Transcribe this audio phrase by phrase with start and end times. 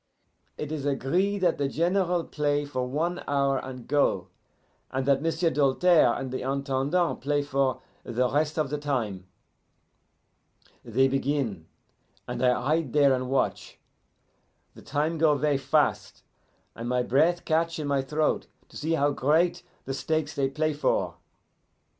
[0.57, 4.29] It is agree that the General play for one hour and go,
[4.89, 9.27] and that M'sieu' Doltaire and the Intendant play for the rest of the time.
[10.83, 11.67] "They begin,
[12.27, 13.77] and I hide there and watch.
[14.73, 16.23] The time go ver' fast,
[16.73, 20.73] and my breath catch in my throat to see how great the stakes they play
[20.73, 21.17] for.